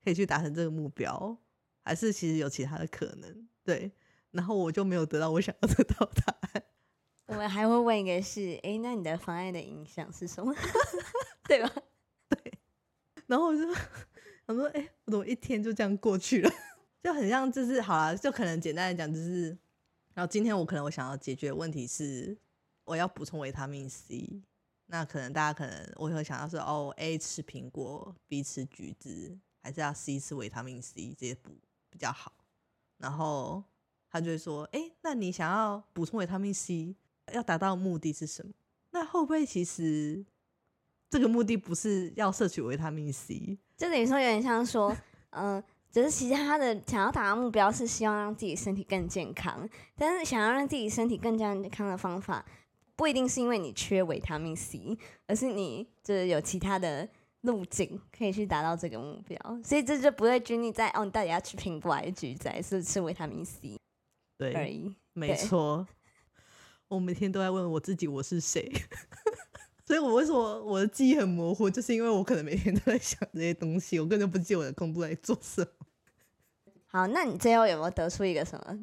[0.05, 1.38] 可以去达成这个目标，
[1.83, 3.49] 还是其实有其他的可能？
[3.64, 3.90] 对，
[4.33, 6.64] 然后我就没有得到我想要得到答案。
[7.27, 10.55] 我们还会问一个是，哎，那你的方案的影响是什么？
[11.49, 11.73] 对吧？
[12.29, 12.59] 对，
[13.27, 13.62] 然后我就。
[14.49, 16.51] 想说：“哎，我怎么一天就这样过去了？
[17.03, 19.57] 就很像，就是好了，就可能简单的讲，就是
[20.15, 22.37] 然后今天我可能我想要解决的问题是
[22.85, 24.43] 我要补充维他命 C，
[24.87, 31.53] 那可能大家可能我会想到说，哦，A 吃苹果，B 吃橘子，还是要 C 吃维他命 C 这些补
[31.89, 32.33] 比较好。
[32.97, 33.63] 然后
[34.11, 36.97] 他就会说，哎，那你想要补充维他命 C，
[37.33, 38.53] 要达到目的是什么？
[38.91, 40.25] 那会不会其实
[41.09, 44.97] 这个目的不是要摄取维他命 C？” 就等于说有点像说，
[45.31, 45.63] 嗯，
[45.99, 52.45] 只是其实他的想要达到目标是希望让自己身体更健康，但是想要让自己身体更健康的方法，
[52.95, 57.09] 不一定是因为你缺维他命 C，而是你就是有其他的
[57.41, 63.77] 路径可以去达到这个目标，所以这就不会拘泥在哦，你到底要吃苹果还是橘子，是吃维他命 C
[64.39, 64.95] 对而已。
[65.15, 65.85] 没错，
[66.87, 68.71] 我每天都在问我自己我是谁。
[69.85, 71.69] 所以，我为什么我的记忆很模糊？
[71.69, 75.87] 就是因为我可能每天都在想这些东西，我根本就不记得我的工作在做什么。
[76.90, 78.79] 好，那你最后有没有得出一个什么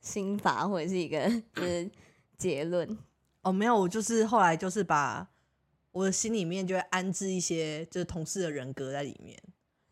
[0.00, 1.90] 心法，或者是一个 就是
[2.36, 2.98] 结论？
[3.42, 5.28] 哦，没有，我就是后来就是把
[5.92, 9.36] 我的心里面就会安置一些就是同事的人格在里面。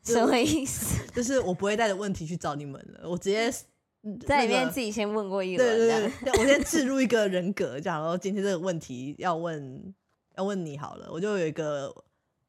[0.02, 1.04] 什么意思？
[1.12, 3.52] 就是我不会带着问题去找你们了，我直接
[4.26, 9.94] 在里面自己先问过一轮，对对对，我先置入一个人格，假如今天这个问题要问。
[10.36, 11.90] 要问你好了，我就有一个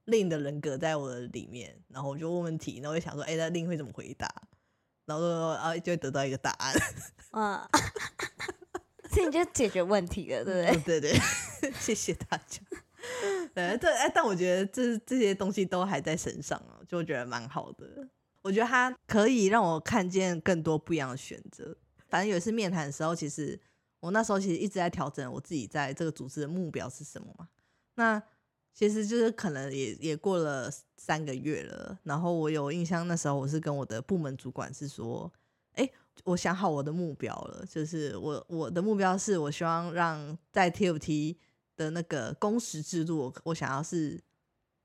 [0.04, 4.28] 另的人格在我的里面，然后我就问问题，然后我就想说，哎，那另会怎么回答？
[5.08, 6.76] 然后说啊，就会得到一个答案。
[7.32, 7.68] 啊，
[9.10, 11.00] 所以你就解决问题了，对不对？
[11.00, 12.62] 对对， 谢谢大家。
[13.56, 18.08] 对 对，哎，但我觉得这这些东西都还在身上啊，就觉得蛮好的。
[18.42, 21.76] 我觉得它可以让我看见更多不一样的选择。
[22.10, 23.60] 反正有一次面谈的时候，其实
[24.00, 27.48] 我那时候其实一直在调整我自己在这个组织的目标是什么嘛。
[27.96, 28.22] 那
[28.78, 35.34] 其实就是可能也也过了三个月了，然后我有印象那时候我是跟我的部门主管是说，
[35.72, 35.90] 哎，
[36.24, 41.38] 我想好我的目标了，就是我我的目标是我希望让在 TFT
[41.76, 44.22] 的那个工时制度，我想要是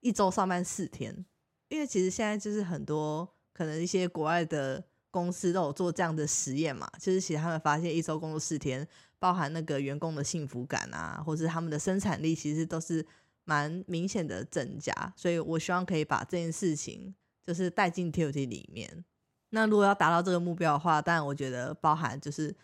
[0.01, 1.27] 一周上班四天，
[1.69, 8.89] 因为其实现在就是很多可能一些国外的公司都有做这样的实验嘛，就是其实他们发现一周工作四天。
[9.19, 13.07] 包含那个员工的幸福感啊，或是他们的生产力，其实都是
[13.45, 14.93] 蛮明显的增加。
[15.17, 19.05] 所以我希望可以把这件事情就是带进 T O T 里面。
[19.51, 22.55] 那如果要达到这个目标的话，当然我觉得包含就是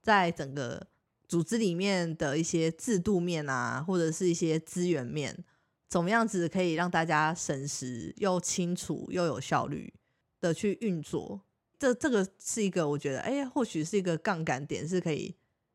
[0.00, 0.86] 在整个
[1.28, 5.44] 组织里面的一些制度面啊，或者是一些资源面，
[5.88, 9.94] 怎么样子可以让大家省时又清楚又有效率
[10.40, 11.40] 的去运作。
[11.78, 15.34] 这这个是一个我觉得，哎，或许是一个杠杆点，是可以。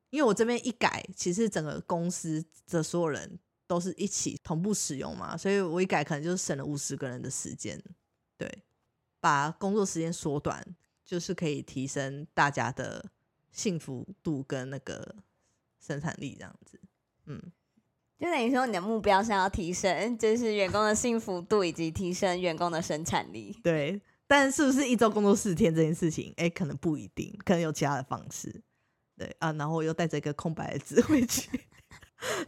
[0.10, 7.80] 因为我这边一改，其实整个公司的所有人都是一起同步使用嘛，所以我一改可能就是省了五十个人的时间，
[8.38, 8.63] 对，
[9.19, 10.65] 把工作时间缩短，
[11.03, 13.05] 就是可以提升大家的
[13.51, 15.15] 幸福度跟那个
[15.80, 16.80] 生产力这样子，
[17.26, 17.41] 嗯，
[18.18, 28.63] 就等于说你的目标是要提升，就是员工的幸福度以及提升员工的生产力，对，但是不是一周工作四天这件事情，哎，可能不一定，可能有其他的方式。
[29.18, 31.49] 对啊，然后我又带着一个空白的纸回去，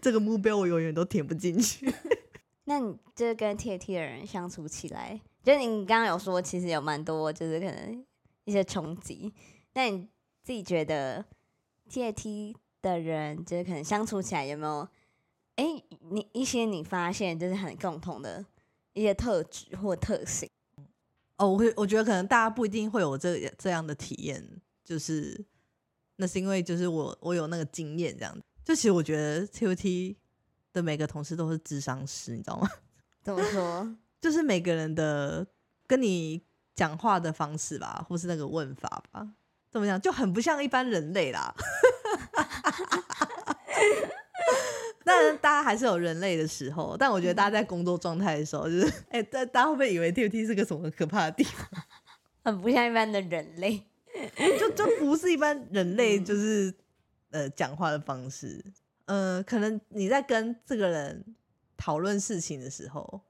[0.02, 1.94] 这个目标我永远都填不进去。
[2.66, 8.06] 那你就是跟 T T 的人相处起来，就你刚刚有说，其实有蛮多就是可能
[8.46, 9.34] 一些冲击。
[9.74, 10.08] 那你
[10.44, 11.26] 自己觉得
[11.90, 14.88] T T 的人，就是可能相处起来有没有？
[15.56, 15.66] 哎，
[16.12, 18.46] 你一些你发现就是很共同的
[18.94, 20.50] 一些特质或特性？
[21.38, 24.44] 哦，我会我觉得可能大家不一定会有这这样的体验，
[24.84, 25.46] 就是。
[26.22, 28.38] 那是因为就是我我有那个经验这样
[28.70, 30.16] 就其实我觉得 TUT
[30.72, 32.70] 的每个同事都是智商师，你知道吗？
[33.24, 33.96] 怎么说？
[34.22, 35.48] 就是每个人的
[35.88, 36.40] 跟你
[36.76, 39.28] 讲话的方式吧，或是那个问法吧，
[39.72, 41.52] 怎么讲，就很不像一般人类啦。
[45.04, 51.66] 当然，大家还是有人类的时候，但我觉得大家在工作状态的时候，就是哎，大大家会不会以为 TUT 是个什么可怕的地方？
[52.46, 53.84] 很不像一般的人类，
[54.60, 56.72] 就就不是一般人类，就是
[57.30, 58.64] 呃讲话的方式。
[59.06, 61.36] 呃，可能你在跟这个人
[61.76, 63.22] 讨论事情的时候，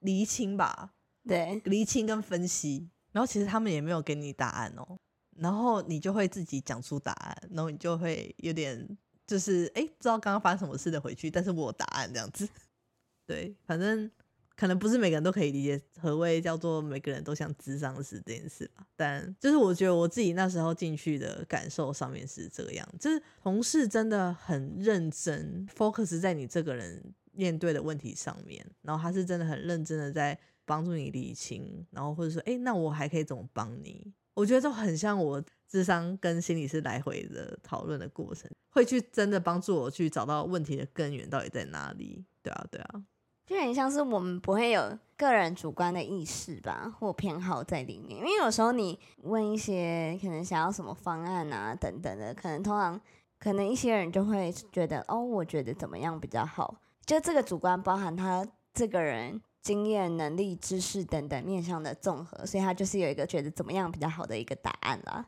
[0.00, 0.94] 厘清吧，
[1.26, 4.98] 对，厘清跟分析，然后其实他们也没有给你答案哦，
[5.36, 8.98] 然后你就会自己讲出答案，然后你就会有点。
[9.28, 12.48] 就是哎，不知道刚刚发生什么事的回去，但是我有答案这样子。
[13.28, 14.10] 对，反正
[14.58, 18.84] 可能不是每个人都可以理解何谓叫做每个人都像智商师这件事吧。
[18.96, 27.00] 但就是我觉得我自己那时候进去的感受上面是这样，就是同事真的很认真，focus 在你这个人
[27.30, 34.12] 面对的问题上面，然后他是真的很认真的在帮助你理清，然后或者说哎，那我还可以怎么帮你？
[34.34, 42.24] 我觉得就很像我智商跟心理师来回的讨论的过程，会去真的帮助我去找到问题的根源到底在哪里。
[42.42, 43.02] 对啊，对啊，
[43.48, 48.18] 就很像是我们不会有个人主观的意识吧，或偏好在里面。
[48.18, 53.00] 因为有时候你问一些可能想要什么方案啊等等的，可能通常
[53.38, 56.76] 可能一些人就会觉得哦，我觉得怎么样比较好。
[57.06, 59.40] 就这个主观包含他这个人。
[59.60, 65.26] 经验、能力、知识等等面向的综合，所以他就是有一个觉得怎么样比较好的一个答案啦。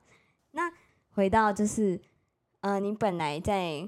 [0.52, 0.62] 那
[1.10, 2.00] 回到就是，
[2.60, 3.86] 呃，你本来在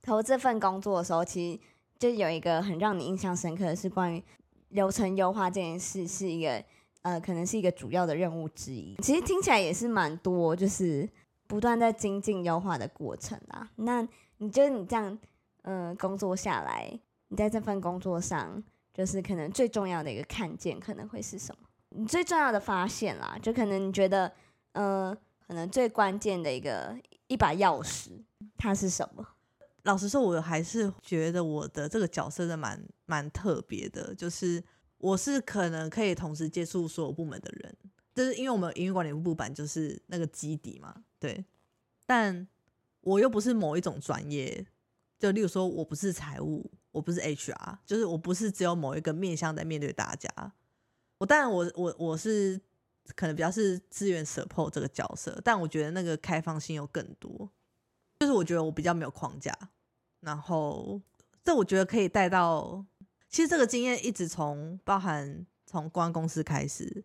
[0.00, 1.60] 投这份工作的时候，其实
[2.00, 4.24] 就有一个很让你印象深刻的是关于
[4.70, 6.64] 流程优化这件事，是一个
[7.02, 8.96] 呃，可能是一个主要的任务之一。
[9.02, 11.08] 其实听起来也是蛮多，就是
[11.46, 13.70] 不断在精进优化的过程啊。
[13.76, 14.00] 那
[14.38, 15.18] 你觉得你这样，
[15.62, 16.90] 呃，工作下来，
[17.28, 18.62] 你在这份工作上？
[18.92, 21.68] 就是可能最重要的一个看见可能会是什么？
[21.90, 24.30] 你最重要的发现啦，就可能你觉得，
[24.72, 26.96] 呃，可能最关键的一个
[27.28, 28.10] 一把钥匙，
[28.58, 29.26] 它是什么？
[29.82, 34.62] 老实说，我还是觉得我的这个角色的蛮蛮特别的，就是
[34.98, 37.76] 我是可能可以同时接触所有部门的人，
[38.14, 41.44] 就是因为我们营运管理部版就是那个基底嘛，对。
[42.06, 42.46] 但
[43.00, 44.66] 我又不是某一种专业，
[45.18, 46.70] 就例如说我不是财务。
[46.92, 50.28] 我不是 HR，就是我不是只有某一个面向在面对大家。
[51.18, 52.60] 我当然，我我我是
[53.14, 57.48] 可能比较是资源 support 这个角色，但我觉得那个开放性又更多。
[58.20, 59.52] 就是我觉得我比较没有框架，
[60.20, 61.00] 然后
[61.42, 62.84] 这我觉得可以带到，
[63.28, 67.04] 其实这个经验一直从包含从公安公司开始，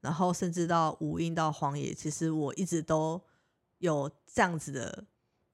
[0.00, 3.22] 然后甚至到无印到荒野，其实我一直都
[3.78, 5.06] 有这样子的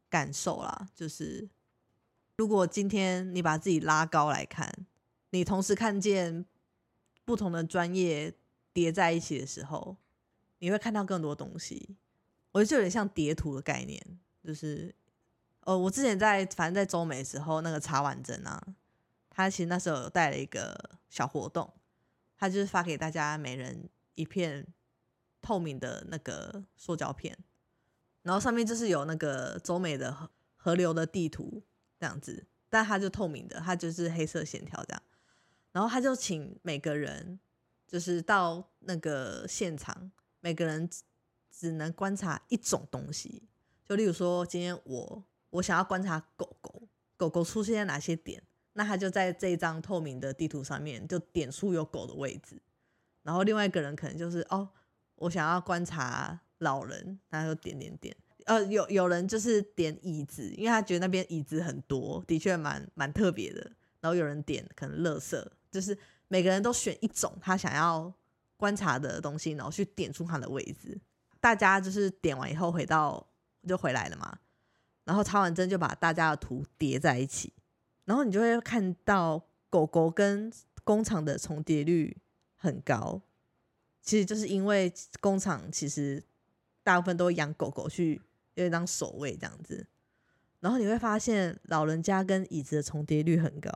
[0.08, 1.50] 感受啦，就是。
[2.36, 4.72] 如果今天你把自己拉高来看，
[5.28, 6.46] 你同时看见
[7.26, 8.32] 不同的专业
[8.72, 9.98] 叠在一起的时候，
[10.58, 11.98] 你会看到更多东西。
[12.52, 14.02] 我觉得就有点像叠图的概念，
[14.42, 14.94] 就是，
[15.70, 18.60] 呃，我之前在反正在中美的时候，那个查完针啊，
[19.28, 21.72] 他其实那时候有带了一个小活动，
[22.36, 24.66] 他就是发给大家每人一片
[25.40, 27.38] 透明的那个塑胶片，
[28.22, 31.62] 然后上面就是有那个中美的河河流的地图。
[32.00, 35.02] 这样子，但它就透明的，它就是黑色线条这样。
[35.70, 37.38] 然后他就请每个人，
[37.86, 40.10] 就是到那个现场，
[40.40, 40.90] 每个人
[41.48, 43.46] 只能观察一种东西。
[43.86, 46.82] 就例如说，今天我我想要观察狗狗，
[47.16, 48.42] 狗狗出现在哪些点，
[48.72, 52.60] 那他就在这张透明的地图上面就点出有狗的位置。
[53.22, 54.68] 然后另外一个人可能就是哦，
[55.16, 58.16] 我想要观察老人，他就点点点。
[58.46, 63.60] 呃，有有人就是点椅子，因为他觉得那边椅子很多，的确蛮蛮特别的。
[64.00, 65.96] 然后有人点可能乐色，就是
[66.28, 68.12] 每个人都选一种他想要
[68.56, 70.98] 观察的东西，然后去点出它的位置。
[71.38, 73.24] 大家就是点完以后回到
[73.68, 74.38] 就回来了嘛。
[75.10, 77.52] 然后插完针就把大家的图叠在一起，
[78.04, 80.52] 然后你就会看到狗狗跟
[80.84, 82.16] 工厂的重叠率
[82.54, 83.20] 很高。
[84.00, 86.22] 其实就是因为工厂其实
[86.84, 88.22] 大部分都养狗狗去。
[88.54, 89.86] 有一张守卫这样子，
[90.58, 93.70] 然后你会发现老人家跟椅子的重叠率很高，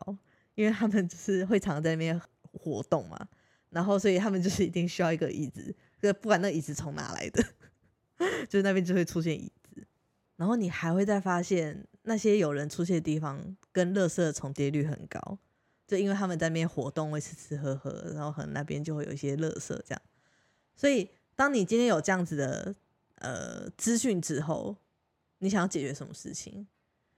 [0.57, 2.21] 因为他们就是会常在那边
[2.53, 3.17] 活动嘛，
[3.71, 7.43] 然后所以他们就是一定需要一个椅子，就不管那椅子从哪来的，
[8.47, 9.64] 就是那边就会出现椅子。
[10.37, 15.39] 然后你还会再发现那些有人出现的地方跟乐色的重叠率很高，
[15.87, 20.03] 就因为他们在那边活动会吃吃喝喝，然后可能那边就会有一些乐色这样。
[20.77, 22.75] 所以当你今天有这样子的。
[23.19, 24.77] 呃，资讯之后，
[25.39, 26.67] 你想要解决什么事情？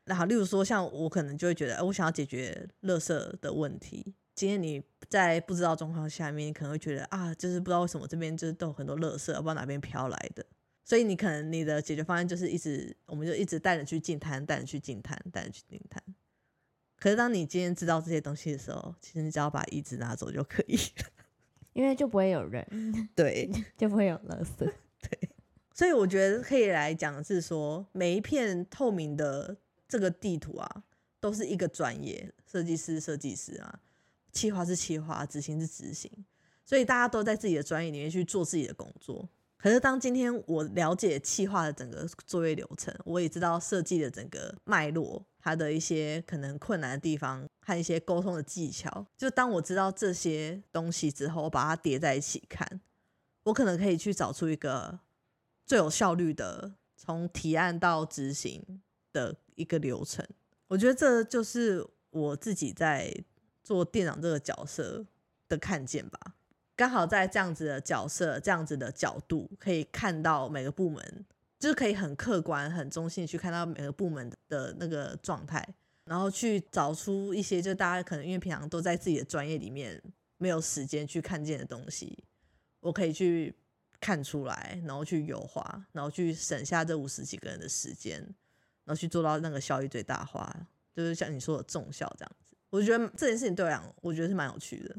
[0.04, 3.08] 那好，例如说，像我可能就会觉得，我想要解决垃圾
[3.40, 4.14] 的问题。
[4.32, 10.46] 今天你在不知道状况下面，你可能会觉得啊，就是不知道为什么这边就是都有很多垃圾，不知道哪边飘来的。
[10.86, 16.00] 所以你可能你的解决方案就是一直，我们就一直带着去进摊，带着去进摊，带着去进摊。
[16.96, 21.10] 可是当你今天知道这些东西的时候，其实你只要把椅子拿走就可以了。
[21.74, 22.64] 因为就不会有人，
[23.16, 24.58] 对， 就不会有垃圾。
[25.02, 25.28] 对
[25.74, 29.56] 所以我觉得可以来讲是说，每一片透明的
[29.88, 30.84] 这个地图啊，
[31.18, 33.80] 都是一个专业设计师、设计师啊，
[34.30, 36.10] 企划是企划，执行是执行，
[36.64, 39.28] 所以大家都在自己的专业里面去做自己的工作。
[39.66, 49.04] 可是当今天我了解企划的整个作业流程，我也知道设计的整个脉络，它的一些可能困难的地方和一些沟通的技巧。
[49.16, 52.80] 就当我知道这些东西之后，我把它叠在一起看，
[53.42, 55.00] 我可能可以去找出一个。
[55.64, 58.80] 最有效率的从提案到执行
[59.12, 60.24] 的一个流程，
[60.68, 63.12] 我觉得这就是我自己在
[63.64, 65.04] 做店长这个角色
[65.48, 66.35] 的看见吧。
[66.76, 71.24] 刚好在这样子的角色、这样子的角度，可以看到每个部门，
[71.58, 75.66] 就是可以很客观、很中性去看到每个部门的那个状态，
[76.04, 80.00] 然后去找出一些就大家可能因为平常都在自己的专业里面
[80.36, 82.22] 没有时间去看见的东西，
[82.80, 83.54] 我可以去。
[83.98, 88.20] 看出来，然后去优化，然后去省下这五十几个人的时间，
[88.84, 90.54] 然后去做到那个效益最大化，
[90.94, 92.54] 就是像你说的重效这样子。
[92.68, 94.94] 我觉得这件事情对我来讲，我觉得是蛮有趣的。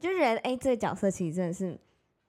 [0.00, 1.78] 就觉得哎，这个角色其实真的是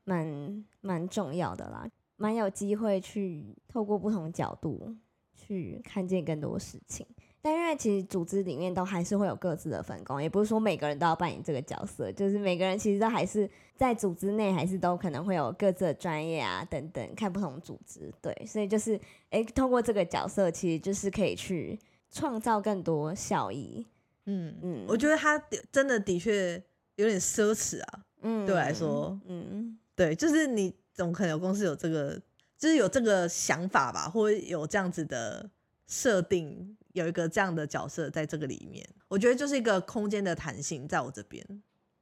[0.04, 4.96] 蛮蛮重要的啦，蛮有机会去透过不同角度
[5.34, 7.06] 去看见更多事情。
[7.42, 19.00] 但因为其实组织里面都还是会有各自的分工，也不是说每个人都要扮演这个角色，就是每个人其实都还是在组织内，还是都可能会有各自的专业啊等等，看不同组织，对，所以就是
[19.30, 21.80] 哎，通过这个角色，其实就是可以去
[22.12, 23.88] 创造更多效益。
[24.26, 25.42] 嗯嗯，我觉得他
[25.72, 26.62] 真的的确
[27.02, 32.22] 有点奢侈啊，嗯，对我来说，嗯，对，就是你总可能有公司有这个，
[32.58, 35.50] 就是有这个想法吧，或者有这样子的
[35.88, 36.76] 设定。
[36.94, 41.46] 有一个这样的角色在这个里面，我觉得就是一个空间的弹性，在我这边，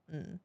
[0.07, 0.39] 嗯，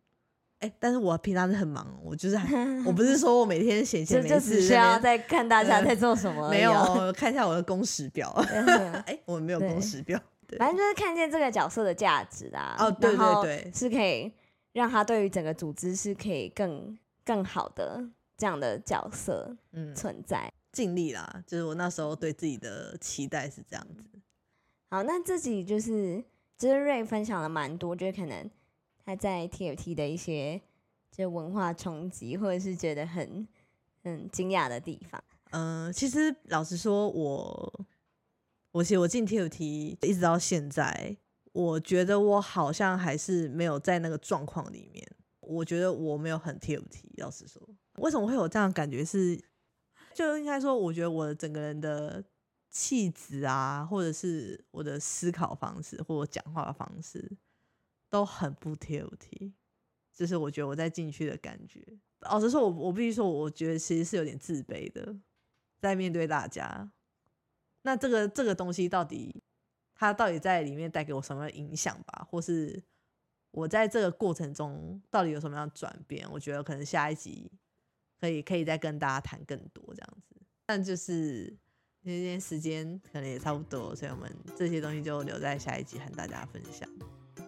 [0.59, 2.37] 哎，但是我平常是很忙，我就是
[2.85, 6.73] 我不是说我每天闲闲没事，就只需要在看大家在做什么，没有
[7.17, 8.31] 看一下我的工时表，
[9.07, 10.21] 哎，我们没有工时表，
[10.59, 14.31] 反正就是看见这个角色的价值啊，哦，对对对，是可以
[14.73, 18.03] 让他对于整个组织是可以更更好的
[18.37, 24.05] 这样的角色嗯存在，尽力啦，就是我那时候对自己的期待是这样子。
[24.91, 26.23] 好，那自己就是
[26.59, 28.51] 就是瑞分享了蛮多，就是可能
[29.05, 30.61] 他在 TFT 的一些
[31.11, 33.47] 就文化冲击，或者是觉得很
[34.03, 35.23] 很惊讶的地方。
[35.51, 37.87] 嗯，其实老实说，我
[38.73, 41.17] 我其实我进 TFT 一直到现在，
[41.53, 45.07] 我觉得我好像还是没有在那个状况里面。
[45.41, 47.05] 我觉得我没有很 TFT。
[47.19, 47.63] 老实说，
[47.99, 49.05] 为什么会有这样感觉？
[49.05, 49.43] 是
[50.15, 52.25] 就应该说，我觉得我整个人的。
[52.75, 57.31] 气质啊，或者是我的思考方式，或者讲话的方式，
[58.09, 59.53] 都很不 TOT，
[60.11, 61.87] 就是我觉得我在进去的感觉。
[62.21, 65.15] 老实说，我我必须说，我觉得其实是有点自卑的，
[65.83, 66.91] 在面对大家。
[67.83, 69.43] 那这个这个东西到底，
[70.03, 72.27] 它到底在里面带给我什么影响吧？
[72.31, 72.83] 或是
[73.53, 76.29] 我在这个过程中到底有什么样的转变？
[76.31, 77.51] 我觉得可能下一集
[78.21, 80.35] 可以可以再跟大家谈更多这样子。
[80.67, 81.57] 但就是。
[82.05, 86.89] 今天时间可能也差不多，所以我们这些东西就留在下一集和大家分享。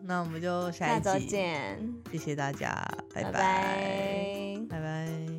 [0.05, 2.71] 那我们就下一集见，谢谢大家，
[3.13, 5.34] 拜拜，拜拜。